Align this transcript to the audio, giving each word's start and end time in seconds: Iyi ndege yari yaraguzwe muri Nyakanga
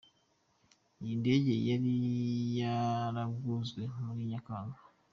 Iyi 1.01 1.13
ndege 1.21 1.53
yari 1.69 1.93
yaraguzwe 2.59 3.81
muri 4.05 4.21
Nyakanga 4.31 4.79